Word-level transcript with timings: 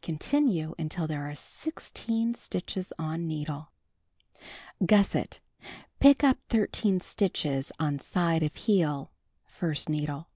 Continue 0.00 0.74
until 0.78 1.06
there 1.06 1.28
are 1.30 1.34
16 1.34 2.32
stitches 2.32 2.94
on 2.98 3.28
needle. 3.28 3.70
Gusset: 4.86 5.42
Pick 5.98 6.24
up 6.24 6.38
13 6.48 6.98
stitches 7.00 7.70
on 7.78 7.98
side 7.98 8.42
of 8.42 8.56
heel. 8.56 9.10
(1st 9.58 9.90
needle.) 9.90 10.28